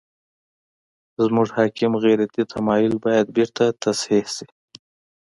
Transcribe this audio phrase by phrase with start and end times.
[1.25, 4.47] زموږ حاکم غیرتي تمایل باید بېرته تصحیح شي.